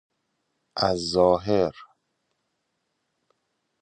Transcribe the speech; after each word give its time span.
از 0.75 0.97
ظاهر 1.09 1.73